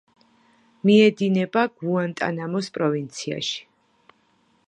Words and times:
მიედინება 0.89 1.65
გუანტანამოს 1.83 2.71
პროვინციაში. 2.79 3.63